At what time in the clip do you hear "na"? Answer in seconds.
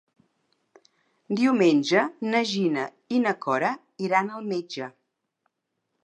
2.31-2.41, 3.25-3.33